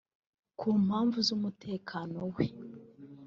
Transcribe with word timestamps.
Ku 0.59 0.67
mpamvu 0.85 1.17
z’umutekano 1.27 2.19
we 2.35 2.45